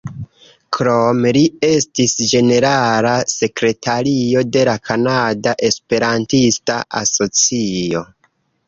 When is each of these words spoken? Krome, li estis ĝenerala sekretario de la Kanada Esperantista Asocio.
Krome, 0.77 1.33
li 1.37 1.43
estis 1.67 2.15
ĝenerala 2.31 3.13
sekretario 3.35 4.45
de 4.57 4.67
la 4.71 4.77
Kanada 4.91 5.55
Esperantista 5.71 6.83
Asocio. 7.05 8.07